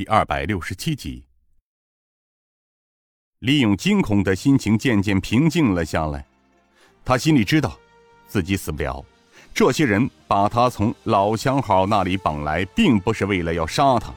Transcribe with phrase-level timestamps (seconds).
[0.00, 1.22] 第二百六十七集。
[3.40, 6.24] 李勇惊恐的心情渐渐平静了下来，
[7.04, 7.78] 他心里知道，
[8.26, 9.04] 自己死不了。
[9.52, 14.10] 这些人把他从老相好那里绑来，并不是为了要杀他，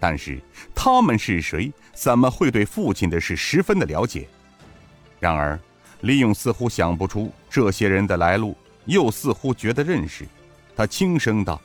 [0.00, 0.40] 但是
[0.74, 1.72] 他们是谁？
[1.94, 4.26] 怎么会对父亲的事十分的了解？
[5.20, 5.56] 然而，
[6.00, 10.26] 李勇似乎想不出这些人的来路，又似乎觉得认识。
[10.74, 11.62] 他轻声道：“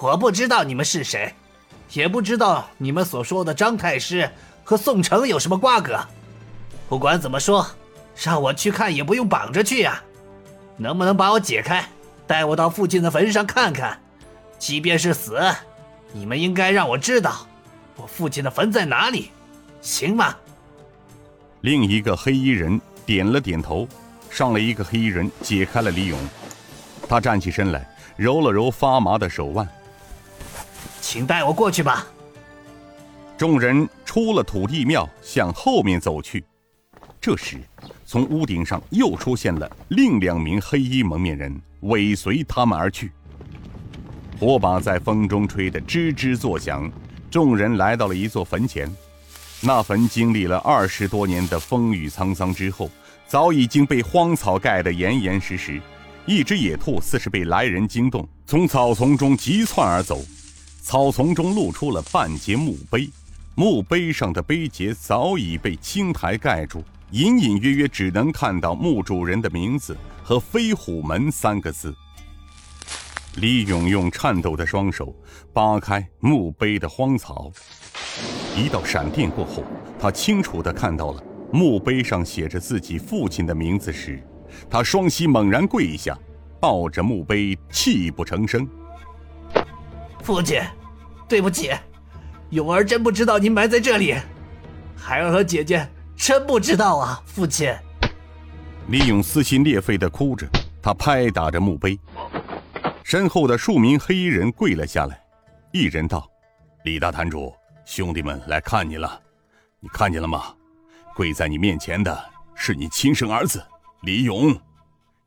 [0.00, 1.30] 我不知道你们是谁，
[1.92, 4.28] 也不知道你们所说的张太师
[4.64, 5.98] 和宋城有什么瓜葛。
[6.88, 7.66] 不管怎么说，
[8.22, 10.02] 让我去看也不用绑着去呀。
[10.76, 11.84] 能不能把我解开，
[12.26, 14.00] 带我到父亲的坟上看看？
[14.58, 15.38] 即便是死，
[16.12, 17.46] 你们应该让我知道
[17.96, 19.30] 我父亲的坟在哪里，
[19.80, 20.34] 行吗？”
[21.60, 23.86] 另一个黑衣人点了点头，
[24.30, 26.18] 上来一个黑衣人解开了李勇。
[27.08, 29.68] 他站起身来，揉了揉发麻的手腕。
[31.02, 32.06] 请带我过去吧。
[33.36, 36.42] 众人出了土地庙，向后面走去。
[37.20, 37.58] 这时，
[38.06, 43.10] 从屋顶上又出现了另两名黑衣蒙面人，尾随他们而去。
[44.38, 46.90] 火把在风中吹得吱吱作响。
[47.30, 48.90] 众人来到了一座坟前，
[49.60, 52.90] 那坟经历了二十多年的风雨沧桑之后，
[53.26, 55.80] 早已经被荒草盖得严严实实。
[56.26, 60.20] 一只野兔似是被来人惊动，从草丛中急窜而走。
[60.82, 63.08] 草丛中露出了半截墓碑，
[63.54, 71.94] 墓碑上的碑碣早已被青苔盖住，隐隐约约只能看到墓主人的名字和“飞虎门”三个字。
[73.36, 75.14] 李勇用颤抖的双手
[75.52, 77.52] 扒开墓碑的荒草，
[78.56, 79.62] 一道闪电过后，
[80.00, 81.22] 他清楚地看到了
[81.52, 84.20] 墓碑上写着自己父亲的名字时。
[84.68, 86.18] 他双膝猛然跪下，
[86.60, 88.68] 抱着墓碑，泣不成声。
[90.22, 90.62] 父亲，
[91.28, 91.72] 对不起，
[92.50, 94.14] 勇儿真不知道您埋在这里，
[94.96, 97.74] 孩儿和姐姐真不知道啊，父亲。
[98.88, 100.46] 李勇撕心裂肺的哭着，
[100.80, 101.98] 他拍打着墓碑，
[103.02, 105.20] 身后的数名黑衣人跪了下来。
[105.72, 106.28] 一人道
[106.84, 107.52] ：“李大坛主，
[107.84, 109.20] 兄弟们来看你了，
[109.80, 110.54] 你看见了吗？
[111.14, 112.24] 跪在你面前的
[112.54, 113.62] 是你亲生儿子。”
[114.02, 114.54] 李勇，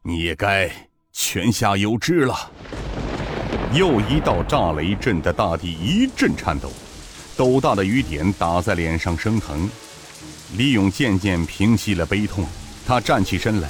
[0.01, 0.69] 你也该
[1.13, 2.51] 泉下有知了。
[3.73, 6.71] 又一道炸雷震得大地一阵颤抖，
[7.35, 9.69] 斗大的雨点打在脸上生疼。
[10.55, 12.45] 李勇渐渐平息了悲痛，
[12.87, 13.69] 他站起身来，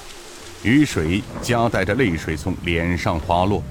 [0.63, 3.63] 雨水夹带着泪水从脸上滑落，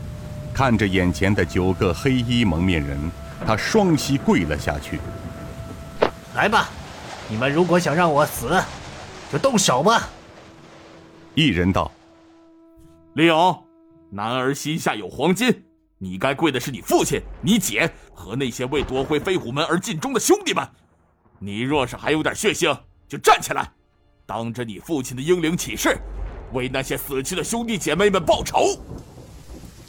[0.52, 2.98] 看着眼前的九个黑衣蒙面人，
[3.46, 4.98] 他双膝跪了下去。
[6.34, 6.68] 来吧，
[7.28, 8.60] 你们如果想让我死，
[9.30, 10.08] 就动手吧。
[11.34, 11.92] 一人道
[13.14, 13.62] ：“李勇，
[14.10, 15.62] 男儿膝下有黄金，
[15.98, 20.66] 你该跪的是你父亲、你姐和那些为夺回飞虎门而尽忠的兄弟们。
[21.38, 22.76] 你若是还有点血性，
[23.08, 23.70] 就站起来，
[24.26, 25.96] 当着你父亲的英灵起誓，
[26.52, 28.78] 为那些死去的兄弟姐妹们报仇。”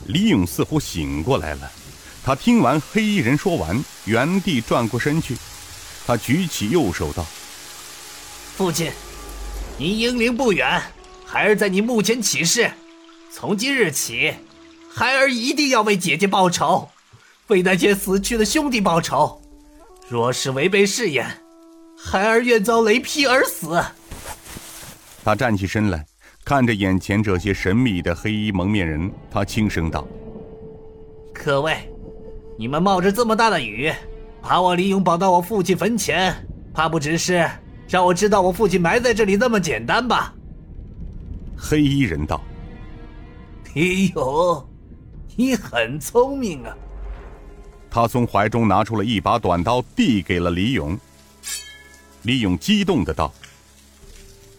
[0.07, 1.71] 李勇似乎醒过来了，
[2.23, 5.35] 他听完黑衣人说完，原地转过身去，
[6.05, 7.23] 他举起右手道
[8.55, 8.91] ：“父亲，
[9.77, 10.81] 您英灵不远。”
[11.25, 12.71] 孩儿在你墓前起誓，
[13.31, 14.35] 从今日起，
[14.97, 16.87] 孩儿一定要为姐姐报仇，
[17.47, 19.37] 为那些死去的兄弟报仇。
[20.07, 21.27] 若是违背誓言，
[22.01, 23.83] 孩儿愿遭雷劈而死。
[25.21, 26.05] 他站起身来，
[26.45, 30.07] 看着眼前这些神秘的黑衣蒙面人，他轻声道
[31.35, 31.75] ：“各位，
[32.57, 33.91] 你们冒着这么大的雨，
[34.41, 36.33] 把我李勇绑到我父亲坟前，
[36.73, 37.45] 怕不只是
[37.89, 40.33] 让我知道我父亲埋在这里那么简单吧？”
[41.57, 42.41] 黑衣人道
[43.75, 44.65] ：“李勇，
[45.35, 46.75] 你很聪明啊。”
[47.89, 50.97] 他从怀中拿出了一把短刀，递给了李勇。
[52.23, 53.33] 李勇激动的道：“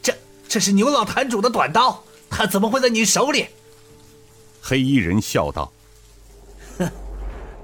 [0.01, 0.17] 这
[0.49, 3.49] 这是牛老坛主的短刀，他怎么会在你手里？”
[4.63, 5.73] 黑衣人笑道
[6.79, 6.91] ：“哼，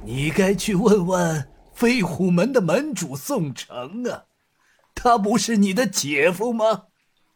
[0.05, 4.25] 你该去问问飞虎门的门主宋城啊，
[4.95, 6.85] 他不是你的姐夫吗？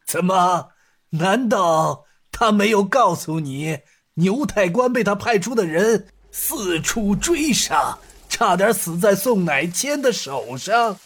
[0.05, 0.69] 怎么？”
[1.11, 2.03] 难道
[2.33, 3.79] 他没有告诉你，
[4.19, 10.97] 牛太官被他派出的人四处追杀，差点死在宋乃谦的手上？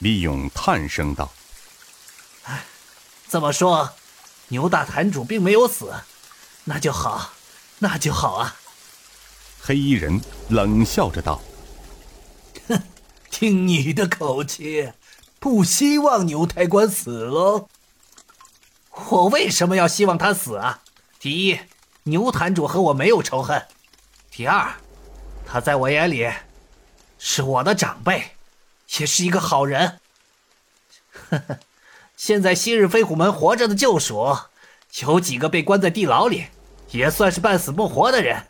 [0.00, 1.32] 李勇叹声道
[2.42, 2.64] ：“哎，
[3.28, 3.90] 这么说，
[4.48, 5.94] 牛大坛主并没有死，
[6.64, 7.30] 那就好，
[7.78, 8.56] 那就好啊。”
[9.62, 11.40] 黑衣人冷笑着道
[12.66, 12.82] ：“哼，
[13.30, 14.92] 听你的口气，
[15.38, 17.68] 不希望牛太官死喽？”
[19.10, 20.82] 我为什么要希望他死啊？
[21.20, 21.58] 第一，
[22.08, 23.60] 牛坛主和我没有仇恨；
[24.30, 24.72] 第二，
[25.44, 26.30] 他在我眼里
[27.18, 28.30] 是我的长辈，
[28.98, 29.98] 也是一个好人。
[31.30, 31.58] 呵呵，
[32.16, 34.38] 现在昔日飞虎门活着的旧属，
[35.02, 36.46] 有几个被关在地牢里，
[36.90, 38.46] 也算是半死不活的人。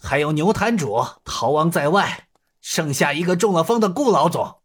[0.00, 2.28] 还有牛坛主逃亡在外，
[2.60, 4.58] 剩下一个中了风的顾老总。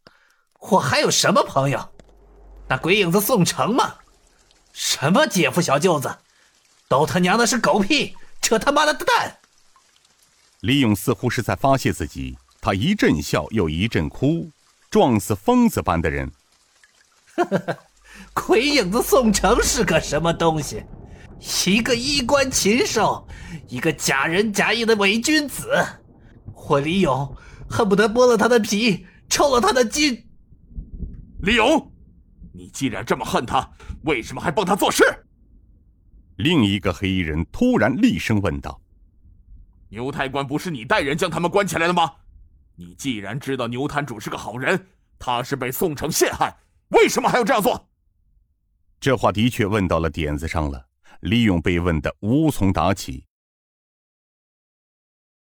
[0.59, 1.89] 我还有什么朋友？
[2.67, 3.95] 那鬼影子宋城吗？
[4.71, 6.17] 什么姐夫小舅子，
[6.87, 9.37] 都他娘的是狗屁，扯他妈的蛋！
[10.61, 14.49] 李勇似乎是在发泄自己，他一阵笑又一阵哭，
[14.89, 16.31] 撞死疯子般的人。
[17.35, 17.77] 哈哈
[18.33, 20.83] 鬼影子宋城是个什么东西？
[21.65, 23.25] 一个衣冠禽兽，
[23.69, 25.69] 一个假仁假义的伪君子。
[26.53, 27.35] 我李勇
[27.69, 30.27] 恨不得剥了他的皮，抽了他的筋。
[31.41, 31.93] 李勇，
[32.53, 33.69] 你既然这么恨他，
[34.03, 35.03] 为什么还帮他做事？
[36.39, 38.79] 另一个黑衣人突然厉声问道。
[39.89, 42.09] 牛太官不是你带人将他们关起来的吗？
[42.77, 44.87] 你既然知道牛坛主是个好人，
[45.19, 46.57] 他是被宋城陷害，
[46.91, 47.89] 为什么还要这样做？
[49.01, 50.87] 这话的确问到了点子上了。
[51.19, 53.25] 李勇被问得无从答起，